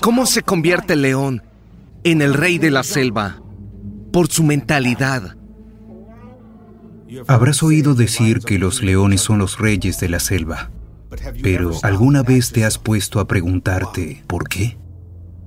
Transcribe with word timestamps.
¿Cómo 0.00 0.26
se 0.26 0.42
convierte 0.42 0.94
el 0.94 1.02
león 1.02 1.42
en 2.04 2.22
el 2.22 2.34
rey 2.34 2.58
de 2.58 2.70
la 2.70 2.82
selva? 2.82 3.42
Por 4.12 4.28
su 4.28 4.42
mentalidad. 4.42 5.36
Habrás 7.26 7.62
oído 7.62 7.94
decir 7.94 8.40
que 8.40 8.58
los 8.58 8.82
leones 8.82 9.20
son 9.20 9.38
los 9.38 9.58
reyes 9.58 9.98
de 9.98 10.08
la 10.08 10.20
selva, 10.20 10.70
pero 11.42 11.72
¿alguna 11.82 12.22
vez 12.22 12.52
te 12.52 12.64
has 12.64 12.78
puesto 12.78 13.18
a 13.20 13.26
preguntarte 13.26 14.24
por 14.26 14.48
qué? 14.48 14.76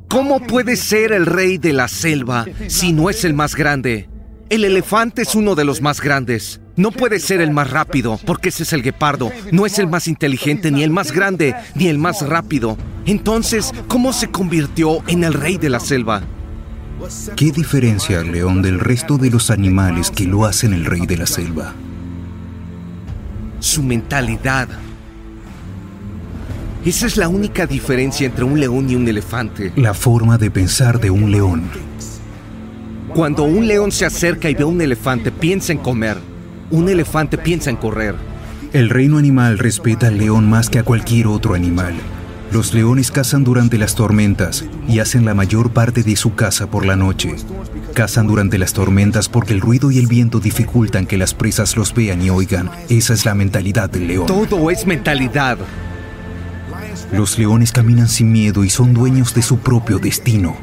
¿Cómo 0.10 0.40
puede 0.42 0.76
ser 0.76 1.12
el 1.12 1.26
rey 1.26 1.58
de 1.58 1.74
la 1.74 1.88
selva 1.88 2.46
si 2.68 2.94
no 2.94 3.10
es 3.10 3.24
el 3.24 3.34
más 3.34 3.56
grande? 3.56 4.10
El 4.50 4.66
elefante 4.66 5.22
es 5.22 5.36
uno 5.36 5.56
de 5.56 5.66
los 5.66 5.82
más 5.82 6.02
grandes. 6.02 6.61
No 6.82 6.90
puede 6.90 7.20
ser 7.20 7.42
el 7.42 7.52
más 7.52 7.70
rápido, 7.70 8.20
porque 8.26 8.50
ese 8.50 8.64
es 8.64 8.74
el 8.74 8.82
guepardo. 8.82 9.32
No 9.52 9.68
es 9.68 9.78
el 9.78 9.86
más 9.86 10.08
inteligente, 10.08 10.72
ni 10.72 10.82
el 10.82 10.90
más 10.90 11.12
grande, 11.12 11.54
ni 11.76 11.90
el 11.90 12.00
más 12.00 12.28
rápido. 12.28 12.76
Entonces, 13.06 13.72
¿cómo 13.88 14.12
se 14.14 14.32
convirtió 14.32 15.08
en 15.08 15.24
el 15.24 15.36
rey 15.36 15.60
de 15.60 15.70
la 15.70 15.80
selva? 15.80 16.24
¿Qué 17.36 17.52
diferencia 17.52 18.22
al 18.22 18.32
león 18.32 18.64
del 18.64 18.80
resto 18.80 19.20
de 19.20 19.30
los 19.30 19.52
animales 19.52 20.10
que 20.10 20.26
lo 20.26 20.44
hacen 20.44 20.74
el 20.74 20.86
rey 20.86 21.06
de 21.06 21.18
la 21.18 21.28
selva? 21.28 21.76
Su 23.60 23.84
mentalidad. 23.84 24.68
Esa 26.84 27.06
es 27.06 27.16
la 27.16 27.28
única 27.28 27.68
diferencia 27.68 28.26
entre 28.26 28.44
un 28.44 28.60
león 28.60 28.90
y 28.90 28.96
un 28.96 29.08
elefante. 29.08 29.72
La 29.76 29.94
forma 29.94 30.40
de 30.40 30.50
pensar 30.50 31.00
de 31.00 31.12
un 31.12 31.30
león. 31.30 31.62
Cuando 33.14 33.44
un 33.44 33.68
león 33.68 33.92
se 33.92 34.08
acerca 34.08 34.50
y 34.50 34.56
ve 34.56 34.64
a 34.64 34.66
un 34.66 34.82
elefante, 34.82 35.32
piensa 35.32 35.74
en 35.74 35.78
comer. 35.78 36.31
Un 36.72 36.88
elefante 36.88 37.38
piensa 37.38 37.70
en 37.70 37.76
correr. 37.76 38.16
El 38.72 38.90
reino 38.90 39.18
animal 39.18 39.60
respeta 39.60 40.08
al 40.08 40.18
león 40.18 40.50
más 40.50 40.70
que 40.70 40.80
a 40.80 40.84
cualquier 40.84 41.28
otro 41.28 41.54
animal. 41.54 41.94
Los 42.54 42.74
leones 42.74 43.12
cazan 43.12 43.44
durante 43.44 43.78
las 43.78 43.96
tormentas 43.96 44.66
y 44.88 45.00
hacen 45.00 45.26
la 45.26 45.34
mayor 45.34 45.72
parte 45.72 46.04
de 46.04 46.16
su 46.16 46.36
caza 46.36 46.68
por 46.68 46.86
la 46.86 46.96
noche. 46.96 47.36
Cazan 47.94 48.28
durante 48.28 48.58
las 48.58 48.72
tormentas 48.72 49.28
porque 49.28 49.54
el 49.54 49.62
ruido 49.62 49.92
y 49.92 50.00
el 50.00 50.08
viento 50.08 50.40
dificultan 50.40 51.06
que 51.06 51.18
las 51.18 51.34
presas 51.34 51.76
los 51.76 51.94
vean 51.94 52.22
y 52.22 52.30
oigan. 52.30 52.70
Esa 52.90 53.14
es 53.14 53.26
la 53.26 53.36
mentalidad 53.36 53.90
del 53.90 54.08
león. 54.08 54.26
Todo 54.26 54.70
es 54.72 54.88
mentalidad. 54.88 55.58
Los 57.12 57.38
leones 57.38 57.74
caminan 57.74 58.08
sin 58.08 58.32
miedo 58.32 58.64
y 58.64 58.70
son 58.70 58.94
dueños 58.94 59.34
de 59.34 59.42
su 59.42 59.60
propio 59.60 60.00
destino. 60.00 60.56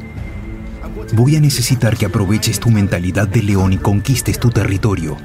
Voy 1.13 1.35
a 1.35 1.39
necesitar 1.39 1.97
que 1.97 2.05
aproveches 2.05 2.59
tu 2.59 2.69
mentalidad 2.69 3.27
de 3.27 3.43
león 3.43 3.73
y 3.73 3.77
conquistes 3.77 4.39
tu 4.39 4.49
territorio. 4.49 5.17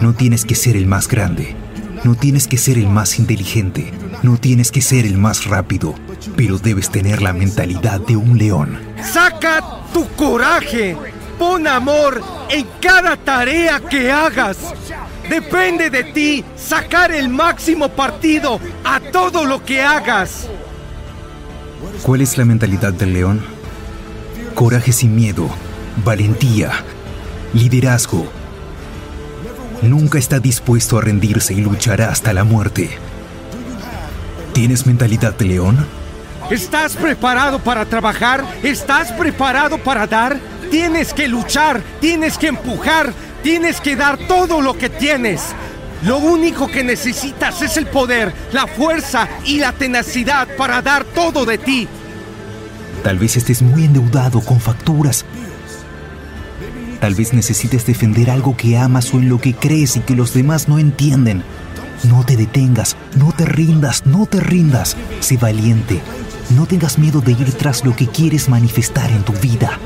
No 0.00 0.14
tienes 0.14 0.44
que 0.44 0.54
ser 0.54 0.76
el 0.76 0.86
más 0.86 1.08
grande, 1.08 1.56
no 2.04 2.14
tienes 2.14 2.46
que 2.46 2.56
ser 2.56 2.78
el 2.78 2.88
más 2.88 3.18
inteligente, 3.18 3.92
no 4.22 4.36
tienes 4.36 4.70
que 4.70 4.80
ser 4.80 5.06
el 5.06 5.18
más 5.18 5.46
rápido, 5.46 5.94
pero 6.36 6.58
debes 6.58 6.90
tener 6.90 7.22
la 7.22 7.32
mentalidad 7.32 8.00
de 8.00 8.16
un 8.16 8.38
león. 8.38 8.78
Saca 9.02 9.60
tu 9.92 10.06
coraje, 10.10 10.96
pon 11.38 11.66
amor 11.66 12.22
en 12.48 12.66
cada 12.80 13.16
tarea 13.16 13.80
que 13.80 14.12
hagas. 14.12 14.58
Depende 15.28 15.90
de 15.90 16.04
ti 16.04 16.44
sacar 16.56 17.12
el 17.12 17.28
máximo 17.28 17.88
partido 17.88 18.60
a 18.84 19.00
todo 19.00 19.44
lo 19.44 19.64
que 19.64 19.82
hagas. 19.82 20.48
¿Cuál 22.02 22.20
es 22.20 22.38
la 22.38 22.44
mentalidad 22.44 22.92
del 22.92 23.12
león? 23.12 23.42
Coraje 24.54 24.92
sin 24.92 25.14
miedo, 25.14 25.48
valentía, 26.04 26.72
liderazgo. 27.52 28.26
Nunca 29.82 30.18
está 30.18 30.40
dispuesto 30.40 30.98
a 30.98 31.02
rendirse 31.02 31.54
y 31.54 31.60
luchará 31.60 32.10
hasta 32.10 32.32
la 32.32 32.44
muerte. 32.44 32.90
¿Tienes 34.52 34.86
mentalidad 34.86 35.36
de 35.36 35.44
león? 35.44 35.86
¿Estás 36.50 36.96
preparado 36.96 37.58
para 37.60 37.84
trabajar? 37.84 38.44
¿Estás 38.62 39.12
preparado 39.12 39.78
para 39.78 40.06
dar? 40.06 40.40
Tienes 40.70 41.12
que 41.12 41.28
luchar, 41.28 41.82
tienes 42.00 42.36
que 42.38 42.48
empujar, 42.48 43.12
tienes 43.42 43.80
que 43.80 43.94
dar 43.94 44.18
todo 44.26 44.60
lo 44.60 44.76
que 44.76 44.88
tienes. 44.88 45.54
Lo 46.02 46.18
único 46.18 46.68
que 46.68 46.82
necesitas 46.82 47.62
es 47.62 47.76
el 47.76 47.86
poder, 47.86 48.32
la 48.52 48.66
fuerza 48.66 49.28
y 49.44 49.58
la 49.58 49.72
tenacidad 49.72 50.48
para 50.56 50.82
dar 50.82 51.04
todo 51.04 51.44
de 51.44 51.58
ti. 51.58 51.88
Tal 53.02 53.18
vez 53.18 53.36
estés 53.36 53.62
muy 53.62 53.84
endeudado 53.84 54.40
con 54.40 54.60
facturas. 54.60 55.24
Tal 57.00 57.14
vez 57.14 57.32
necesites 57.32 57.86
defender 57.86 58.30
algo 58.30 58.56
que 58.56 58.76
amas 58.76 59.14
o 59.14 59.18
en 59.18 59.28
lo 59.28 59.40
que 59.40 59.54
crees 59.54 59.96
y 59.96 60.00
que 60.00 60.16
los 60.16 60.34
demás 60.34 60.68
no 60.68 60.78
entienden. 60.78 61.44
No 62.04 62.24
te 62.24 62.36
detengas, 62.36 62.96
no 63.16 63.32
te 63.32 63.44
rindas, 63.44 64.04
no 64.04 64.26
te 64.26 64.40
rindas. 64.40 64.96
Sé 65.20 65.36
valiente. 65.36 66.00
No 66.50 66.66
tengas 66.66 66.98
miedo 66.98 67.20
de 67.20 67.32
ir 67.32 67.52
tras 67.52 67.84
lo 67.84 67.94
que 67.94 68.08
quieres 68.08 68.48
manifestar 68.48 69.10
en 69.10 69.22
tu 69.22 69.32
vida. 69.34 69.78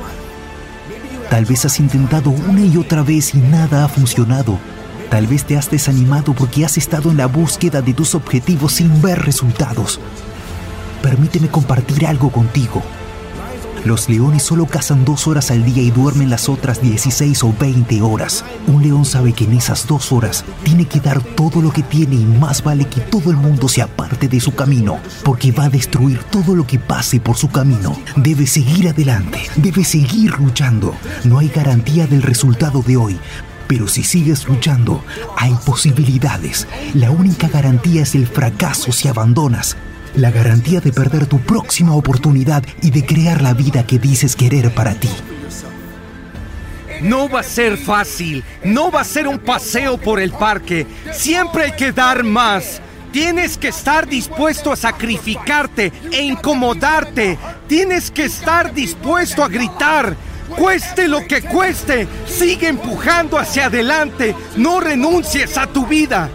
Tal 1.29 1.45
vez 1.45 1.65
has 1.65 1.81
intentado 1.81 2.31
una 2.31 2.61
y 2.61 2.77
otra 2.77 3.03
vez 3.03 3.35
y 3.35 3.39
nada 3.39 3.85
ha 3.85 3.89
funcionado. 3.89 4.59
Tal 5.11 5.27
vez 5.27 5.45
te 5.45 5.59
has 5.59 5.71
desanimado 5.71 6.33
porque 6.35 6.65
has 6.65 6.79
estado 6.79 7.11
en 7.11 7.19
la 7.19 7.27
búsqueda 7.27 7.83
de 7.83 7.93
tus 7.93 8.15
objetivos 8.15 8.75
sin 8.75 9.03
ver 9.03 9.19
resultados. 9.23 10.01
Permíteme 11.03 11.49
compartir 11.49 12.07
algo 12.07 12.31
contigo. 12.31 12.83
Los 13.85 14.09
leones 14.09 14.45
solo 14.45 14.67
cazan 14.67 15.05
dos 15.05 15.27
horas 15.27 15.51
al 15.51 15.65
día 15.65 15.83
y 15.83 15.91
duermen 15.91 16.31
las 16.31 16.49
otras 16.49 16.81
16 16.81 17.43
o 17.43 17.53
20 17.59 18.01
horas. 18.03 18.45
Un 18.69 18.83
león 18.83 19.05
sabe 19.05 19.33
que 19.33 19.45
en 19.45 19.55
esas 19.55 19.89
dos 19.89 20.13
horas 20.13 20.45
tiene 20.63 20.87
que 20.87 21.01
dar 21.01 21.21
todo 21.21 21.61
lo 21.61 21.73
que 21.73 21.83
tiene 21.83 22.15
y 22.15 22.25
más 22.25 22.63
vale 22.63 22.85
que 22.85 23.01
todo 23.01 23.31
el 23.33 23.37
mundo 23.37 23.69
se 23.69 23.83
aparte 23.83 24.29
de 24.29 24.39
su 24.39 24.55
camino, 24.55 25.01
porque 25.25 25.51
va 25.51 25.65
a 25.65 25.69
destruir 25.69 26.23
todo 26.25 26.55
lo 26.55 26.65
que 26.65 26.79
pase 26.79 27.19
por 27.19 27.37
su 27.37 27.51
camino. 27.51 27.99
Debe 28.15 28.47
seguir 28.47 28.89
adelante, 28.89 29.41
debe 29.57 29.83
seguir 29.83 30.39
luchando. 30.39 30.95
No 31.25 31.39
hay 31.39 31.49
garantía 31.49 32.07
del 32.07 32.23
resultado 32.23 32.83
de 32.83 32.97
hoy, 32.97 33.19
pero 33.67 33.89
si 33.89 34.05
sigues 34.05 34.47
luchando, 34.47 35.03
hay 35.37 35.55
posibilidades. 35.67 36.69
La 36.95 37.11
única 37.11 37.49
garantía 37.49 38.03
es 38.03 38.15
el 38.15 38.29
fracaso 38.29 38.93
si 38.93 39.09
abandonas. 39.09 39.77
La 40.15 40.31
garantía 40.31 40.81
de 40.81 40.93
perder 40.93 41.27
tu 41.27 41.41
próxima 41.41 41.95
oportunidad 41.95 42.63
y 42.83 42.91
de 42.91 43.07
crear 43.07 43.41
la 43.41 43.55
vida 43.55 43.87
que 43.87 43.99
dices 43.99 44.37
querer 44.37 44.71
para 44.75 44.95
ti. 44.95 45.09
No 47.01 47.29
va 47.29 47.41
a 47.41 47.45
ser 47.45 47.79
fácil, 47.79 48.45
no 48.63 48.91
va 48.91 49.01
a 49.01 49.05
ser 49.05 49.27
un 49.27 49.39
paseo 49.39 49.97
por 49.97 50.21
el 50.21 50.31
parque. 50.31 50.87
Siempre 51.13 51.65
hay 51.65 51.73
que 51.73 51.93
dar 51.93 52.25
más. 52.25 52.81
Tienes 53.11 53.57
que 53.57 53.69
estar 53.69 54.07
dispuesto 54.07 54.71
a 54.71 54.77
sacrificarte 54.77 55.93
e 56.13 56.23
incomodarte. 56.23 57.39
Tienes 57.67 58.11
que 58.11 58.25
estar 58.25 58.73
dispuesto 58.73 59.43
a 59.43 59.49
gritar. 59.49 60.15
Cueste 60.57 61.09
lo 61.09 61.27
que 61.27 61.41
cueste, 61.41 62.07
sigue 62.27 62.69
empujando 62.69 63.39
hacia 63.39 63.67
adelante. 63.67 64.35
No 64.57 64.81
renuncies 64.81 65.57
a 65.57 65.67
tu 65.67 65.87
vida. 65.87 66.29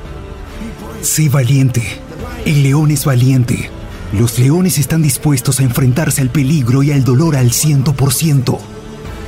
Sé 1.01 1.29
valiente. 1.29 2.06
El 2.47 2.63
león 2.63 2.91
es 2.91 3.03
valiente. 3.03 3.69
Los 4.13 4.39
leones 4.39 4.77
están 4.77 5.01
dispuestos 5.01 5.59
a 5.59 5.63
enfrentarse 5.63 6.21
al 6.21 6.29
peligro 6.29 6.81
y 6.81 6.93
al 6.93 7.03
dolor 7.03 7.35
al 7.35 7.51
100%. 7.51 8.57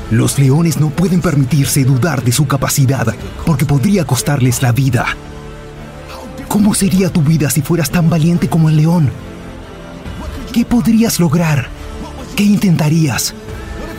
Los 0.09 0.39
leones 0.39 0.79
no 0.79 0.89
pueden 0.89 1.19
permitirse 1.19 1.83
dudar 1.83 2.23
de 2.23 2.31
su 2.31 2.47
capacidad 2.47 3.13
porque 3.45 3.65
podría 3.65 4.05
costarles 4.05 4.61
la 4.61 4.71
vida. 4.71 5.05
¿Cómo 6.47 6.73
sería 6.73 7.09
tu 7.09 7.21
vida 7.21 7.49
si 7.49 7.61
fueras 7.61 7.89
tan 7.89 8.09
valiente 8.09 8.47
como 8.47 8.69
el 8.69 8.77
león? 8.77 9.11
¿Qué 10.53 10.63
podrías 10.63 11.19
lograr? 11.19 11.67
¿Qué 12.37 12.43
intentarías? 12.45 13.33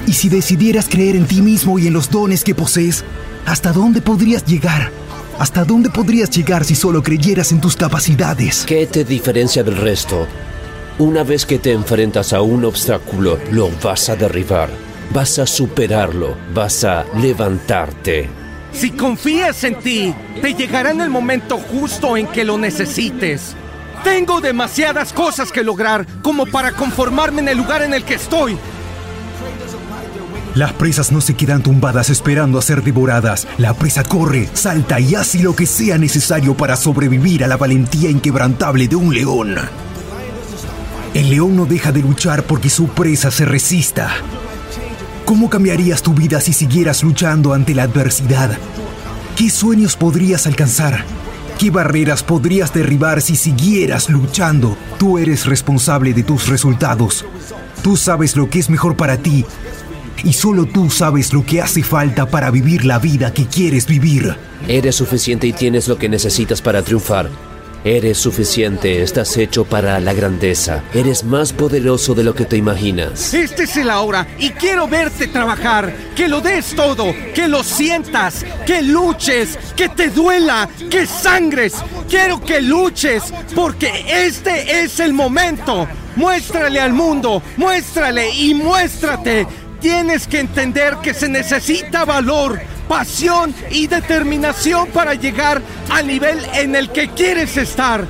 Y 0.07 0.15
si 0.15 0.31
decidieras 0.31 0.89
creer 0.89 1.15
en 1.15 1.27
ti 1.27 1.43
mismo 1.43 1.79
y 1.79 1.89
en 1.89 1.93
los 1.93 2.09
dones 2.09 2.43
que 2.43 2.55
posees, 2.55 3.05
¿hasta 3.45 3.71
dónde 3.71 4.01
podrías 4.01 4.47
llegar? 4.47 4.91
¿Hasta 5.41 5.65
dónde 5.65 5.89
podrías 5.89 6.29
llegar 6.29 6.67
si 6.67 6.75
solo 6.75 7.03
creyeras 7.03 7.51
en 7.51 7.63
tus 7.63 7.75
capacidades? 7.75 8.67
¿Qué 8.67 8.87
te 8.87 9.05
diferencia 9.05 9.63
del 9.63 9.79
resto? 9.79 10.27
Una 10.99 11.25
vez 11.25 11.47
que 11.47 11.59
te 11.59 11.73
enfrentas 11.73 12.35
a 12.35 12.43
un 12.43 12.67
obstáculo, 12.67 13.39
lo 13.51 13.71
vas 13.83 14.11
a 14.11 14.17
derribar, 14.17 14.69
vas 15.15 15.39
a 15.39 15.47
superarlo, 15.47 16.37
vas 16.53 16.85
a 16.85 17.07
levantarte. 17.17 18.29
Si 18.75 18.91
confías 18.91 19.65
en 19.65 19.77
ti, 19.77 20.15
te 20.43 20.53
llegará 20.53 20.91
en 20.91 21.01
el 21.01 21.09
momento 21.09 21.57
justo 21.57 22.19
en 22.19 22.27
que 22.27 22.45
lo 22.45 22.59
necesites. 22.59 23.57
Tengo 24.05 24.43
demasiadas 24.43 25.15
cosas 25.15 25.51
que 25.51 25.65
lograr 25.65 26.07
como 26.21 26.45
para 26.45 26.73
conformarme 26.73 27.41
en 27.41 27.49
el 27.49 27.57
lugar 27.57 27.81
en 27.81 27.95
el 27.95 28.05
que 28.05 28.17
estoy. 28.17 28.59
Las 30.55 30.73
presas 30.73 31.13
no 31.13 31.21
se 31.21 31.35
quedan 31.35 31.63
tumbadas 31.63 32.11
esperando 32.11 32.59
a 32.59 32.63
ser 32.63 32.83
devoradas. 32.83 33.47
La 33.57 33.73
presa 33.73 34.03
corre, 34.03 34.49
salta 34.53 34.99
y 34.99 35.15
hace 35.15 35.39
lo 35.39 35.55
que 35.55 35.65
sea 35.65 35.97
necesario 35.97 36.57
para 36.57 36.77
sobrevivir 36.77 37.45
a 37.45 37.47
la 37.47 37.57
valentía 37.57 38.11
inquebrantable 38.11 38.89
de 38.89 38.97
un 38.97 39.15
león. 39.15 39.55
El 41.15 41.31
león 41.31 41.57
no 41.57 41.67
deja 41.67 41.93
de 41.93 42.01
luchar 42.01 42.43
porque 42.45 42.69
su 42.69 42.89
presa 42.89 43.31
se 43.31 43.45
resista. 43.45 44.11
¿Cómo 45.25 45.49
cambiarías 45.49 46.03
tu 46.03 46.15
vida 46.15 46.41
si 46.41 46.53
siguieras 46.53 47.05
luchando 47.05 47.55
ante 47.55 47.73
la 47.73 47.85
adversidad? 47.85 48.59
¿Qué 49.37 49.51
sueños 49.51 49.97
podrías 49.97 50.49
alcanzar? 50.49 51.05
¿Qué 51.61 51.71
barreras 51.71 52.25
podrías 52.25 52.75
derribar 52.75 53.23
si 53.23 53.37
siguieras 53.37 54.11
luchando? 54.11 54.77
Tú 54.99 55.19
eres 55.19 55.47
responsable 55.47 56.13
de 56.13 56.25
tus 56.25 56.49
resultados. 56.49 57.25
Tú 57.83 57.97
sabes 57.97 58.37
lo 58.37 58.51
que 58.51 58.59
es 58.59 58.69
mejor 58.69 58.97
para 58.97 59.17
ti 59.17 59.45
y 60.25 60.33
solo 60.33 60.67
tú 60.67 60.91
sabes 60.91 61.33
lo 61.33 61.45
que 61.45 61.61
hace 61.61 61.83
falta 61.83 62.27
para 62.27 62.51
vivir 62.51 62.85
la 62.85 62.99
vida 62.99 63.33
que 63.33 63.47
quieres 63.47 63.87
vivir. 63.87 64.37
Eres 64.69 64.97
suficiente 64.97 65.47
y 65.47 65.53
tienes 65.53 65.89
lo 65.89 65.99
que 65.99 66.09
necesitas 66.09 66.61
para 66.63 66.83
triunfar. 66.83 67.31
Eres 67.83 68.19
suficiente, 68.19 69.03
estás 69.03 69.39
hecho 69.39 69.65
para 69.65 70.01
la 70.01 70.13
grandeza. 70.13 70.85
Eres 70.93 71.25
más 71.25 71.55
poderoso 71.55 72.15
de 72.15 72.25
lo 72.25 72.35
que 72.35 72.45
te 72.45 72.59
imaginas. 72.59 73.33
Este 73.33 73.63
es 73.63 73.75
el 73.79 73.89
ahora 73.89 74.27
y 74.39 74.51
quiero 74.51 74.87
verte 74.87 75.29
trabajar. 75.29 75.95
Que 76.15 76.29
lo 76.29 76.43
des 76.43 76.75
todo, 76.75 77.07
que 77.35 77.49
lo 77.49 77.65
sientas, 77.65 78.45
que 78.67 78.83
luches, 78.83 79.59
que 79.77 79.89
te 79.89 80.11
duela, 80.11 80.69
que 80.91 81.07
sangres. 81.07 81.75
Quiero 82.07 82.39
que 82.39 82.61
luches 82.61 83.33
porque 83.55 84.05
este 84.07 84.83
es 84.83 85.01
el 85.01 85.15
momento. 85.15 85.89
Muéstrale 86.17 86.81
al 86.81 86.93
mundo, 86.93 87.43
muéstrale 87.57 88.31
y 88.35 88.53
muéstrate 88.53 89.47
Tienes 89.81 90.27
que 90.27 90.41
entender 90.41 90.97
que 91.03 91.15
se 91.15 91.29
necesita 91.29 92.05
valor, 92.05 92.61
pasión 92.87 93.55
y 93.71 93.87
determinación 93.87 94.89
para 94.89 95.15
llegar 95.15 95.63
al 95.91 96.07
nivel 96.07 96.39
en 96.55 96.77
el 96.77 96.91
que 96.91 97.09
quieres 97.09 97.57
estar. 97.57 98.05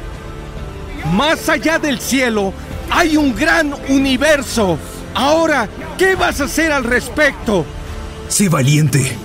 Más 1.12 1.48
allá 1.48 1.78
del 1.78 2.00
cielo 2.00 2.52
hay 2.90 3.16
un 3.16 3.34
gran 3.34 3.72
universo. 3.88 4.78
Ahora, 5.14 5.68
¿qué 5.96 6.16
vas 6.16 6.40
a 6.40 6.44
hacer 6.44 6.72
al 6.72 6.82
respecto? 6.82 7.64
Sé 8.28 8.48
valiente. 8.48 9.16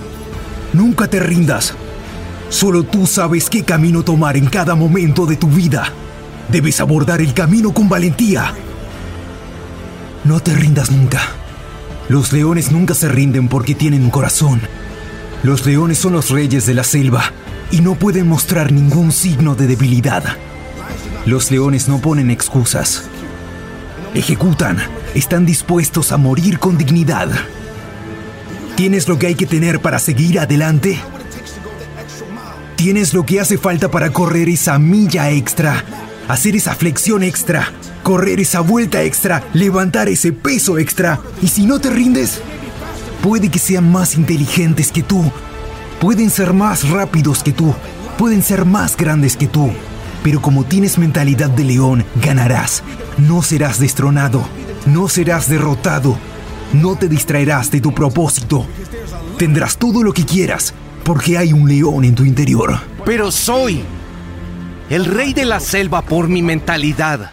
Nunca 0.72 1.08
te 1.08 1.18
rindas. 1.18 1.74
Solo 2.48 2.84
tú 2.84 3.06
sabes 3.06 3.50
qué 3.50 3.64
camino 3.64 4.04
tomar 4.04 4.36
en 4.36 4.46
cada 4.46 4.76
momento 4.76 5.26
de 5.26 5.36
tu 5.36 5.48
vida. 5.48 5.92
Debes 6.48 6.80
abordar 6.80 7.20
el 7.20 7.34
camino 7.34 7.74
con 7.74 7.88
valentía. 7.88 8.52
No 10.22 10.38
te 10.38 10.54
rindas 10.54 10.92
nunca. 10.92 11.20
Los 12.08 12.32
leones 12.32 12.70
nunca 12.70 12.94
se 12.94 13.08
rinden 13.08 13.48
porque 13.48 13.74
tienen 13.74 14.04
un 14.04 14.10
corazón. 14.10 14.60
Los 15.42 15.66
leones 15.66 15.98
son 15.98 16.12
los 16.12 16.30
reyes 16.30 16.64
de 16.66 16.74
la 16.74 16.84
selva 16.84 17.32
y 17.70 17.80
no 17.80 17.96
pueden 17.96 18.28
mostrar 18.28 18.72
ningún 18.72 19.10
signo 19.10 19.54
de 19.54 19.66
debilidad. 19.66 20.24
Los 21.24 21.50
leones 21.50 21.88
no 21.88 21.98
ponen 22.00 22.30
excusas. 22.30 23.04
Ejecutan, 24.14 24.78
están 25.14 25.44
dispuestos 25.44 26.12
a 26.12 26.16
morir 26.16 26.60
con 26.60 26.78
dignidad. 26.78 27.28
¿Tienes 28.76 29.08
lo 29.08 29.18
que 29.18 29.26
hay 29.26 29.34
que 29.34 29.46
tener 29.46 29.80
para 29.80 29.98
seguir 29.98 30.38
adelante? 30.38 31.00
¿Tienes 32.76 33.14
lo 33.14 33.26
que 33.26 33.40
hace 33.40 33.58
falta 33.58 33.90
para 33.90 34.12
correr 34.12 34.48
esa 34.48 34.78
milla 34.78 35.30
extra? 35.30 35.84
Hacer 36.28 36.54
esa 36.54 36.74
flexión 36.74 37.22
extra? 37.22 37.72
Correr 38.06 38.38
esa 38.38 38.60
vuelta 38.60 39.02
extra, 39.02 39.42
levantar 39.52 40.08
ese 40.08 40.32
peso 40.32 40.78
extra. 40.78 41.18
Y 41.42 41.48
si 41.48 41.66
no 41.66 41.80
te 41.80 41.90
rindes, 41.90 42.40
puede 43.20 43.48
que 43.48 43.58
sean 43.58 43.90
más 43.90 44.14
inteligentes 44.14 44.92
que 44.92 45.02
tú, 45.02 45.24
pueden 46.00 46.30
ser 46.30 46.52
más 46.52 46.88
rápidos 46.88 47.42
que 47.42 47.50
tú, 47.50 47.74
pueden 48.16 48.44
ser 48.44 48.64
más 48.64 48.96
grandes 48.96 49.36
que 49.36 49.48
tú. 49.48 49.72
Pero 50.22 50.40
como 50.40 50.62
tienes 50.62 50.98
mentalidad 50.98 51.50
de 51.50 51.64
león, 51.64 52.04
ganarás. 52.22 52.84
No 53.18 53.42
serás 53.42 53.80
destronado, 53.80 54.46
no 54.86 55.08
serás 55.08 55.48
derrotado, 55.48 56.16
no 56.74 56.94
te 56.94 57.08
distraerás 57.08 57.72
de 57.72 57.80
tu 57.80 57.92
propósito. 57.92 58.66
Tendrás 59.36 59.78
todo 59.78 60.04
lo 60.04 60.12
que 60.12 60.24
quieras, 60.24 60.74
porque 61.02 61.38
hay 61.38 61.52
un 61.52 61.68
león 61.68 62.04
en 62.04 62.14
tu 62.14 62.24
interior. 62.24 62.78
Pero 63.04 63.32
soy 63.32 63.82
el 64.90 65.06
rey 65.06 65.34
de 65.34 65.44
la 65.44 65.58
selva 65.58 66.02
por 66.02 66.28
mi 66.28 66.40
mentalidad. 66.40 67.32